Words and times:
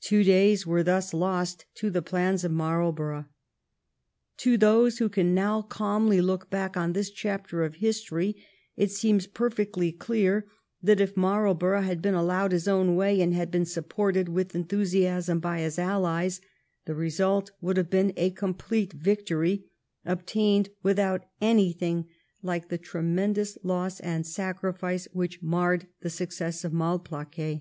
Two 0.00 0.24
days 0.24 0.66
were 0.66 0.82
thus 0.82 1.12
lost 1.12 1.66
to 1.74 1.90
the 1.90 2.00
plans 2.00 2.42
of 2.42 2.50
Marlborough. 2.50 3.26
To 4.38 4.56
those 4.56 4.96
who 4.96 5.10
can 5.10 5.34
now 5.34 5.60
cahnly 5.60 6.22
look 6.24 6.48
back 6.48 6.78
on 6.78 6.94
this 6.94 7.10
chapter 7.10 7.62
of 7.62 7.74
history 7.74 8.34
it 8.78 8.90
seems 8.90 9.26
perfectly 9.26 9.92
clear 9.92 10.46
that 10.82 11.02
if 11.02 11.18
Marlborough 11.18 11.82
had 11.82 12.00
been 12.00 12.14
allowed 12.14 12.52
his 12.52 12.66
own 12.66 12.96
way, 12.96 13.20
and 13.20 13.34
had 13.34 13.50
been 13.50 13.66
supported 13.66 14.26
with 14.30 14.54
enthusiasm 14.54 15.38
by 15.38 15.60
his 15.60 15.78
allies, 15.78 16.40
the 16.86 16.94
result 16.94 17.50
would 17.60 17.76
have 17.76 17.90
been 17.90 18.14
a 18.16 18.30
complete 18.30 18.94
victory 18.94 19.64
obtained 20.02 20.70
without 20.82 21.24
anything 21.42 22.06
like 22.40 22.70
the 22.70 22.78
tremendous 22.78 23.58
loss 23.62 24.00
and 24.00 24.26
sacrifice 24.26 25.06
which 25.12 25.42
marred 25.42 25.88
the 26.00 26.08
success 26.08 26.64
of 26.64 26.72
Malplaquet. 26.72 27.60